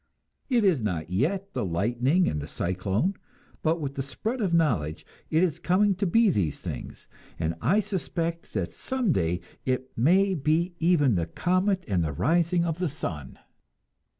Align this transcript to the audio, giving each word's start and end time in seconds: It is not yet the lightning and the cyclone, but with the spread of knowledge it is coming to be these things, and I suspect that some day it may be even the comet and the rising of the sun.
It 0.49 0.63
is 0.65 0.81
not 0.81 1.11
yet 1.11 1.53
the 1.53 1.63
lightning 1.63 2.27
and 2.27 2.41
the 2.41 2.47
cyclone, 2.47 3.13
but 3.61 3.79
with 3.79 3.93
the 3.93 4.01
spread 4.01 4.41
of 4.41 4.51
knowledge 4.51 5.05
it 5.29 5.43
is 5.43 5.59
coming 5.59 5.93
to 5.97 6.07
be 6.07 6.31
these 6.31 6.59
things, 6.59 7.05
and 7.37 7.53
I 7.61 7.81
suspect 7.81 8.53
that 8.53 8.71
some 8.71 9.11
day 9.11 9.41
it 9.63 9.95
may 9.95 10.33
be 10.33 10.73
even 10.79 11.13
the 11.13 11.27
comet 11.27 11.83
and 11.87 12.03
the 12.03 12.13
rising 12.13 12.65
of 12.65 12.79
the 12.79 12.89
sun. 12.89 13.37